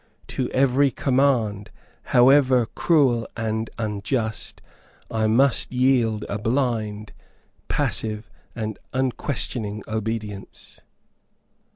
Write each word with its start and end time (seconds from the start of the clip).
To 0.29 0.49
every 0.49 0.89
command, 0.89 1.69
however 2.05 2.65
cruel 2.65 3.27
and 3.37 3.69
unjust, 3.77 4.59
I 5.11 5.27
must 5.27 5.71
yield 5.73 6.25
a 6.27 6.39
blind, 6.39 7.13
passive, 7.67 8.27
and 8.55 8.79
unquestioning 8.93 9.83
obedience. 9.87 10.79